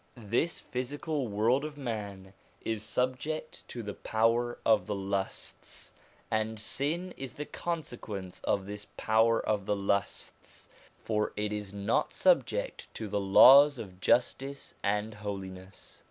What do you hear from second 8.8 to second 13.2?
power of the lusts, for it is not subject to